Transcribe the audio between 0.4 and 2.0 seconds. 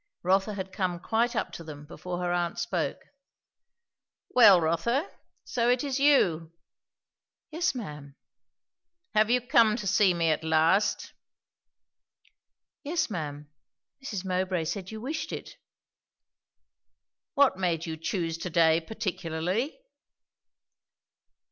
had come quite up to them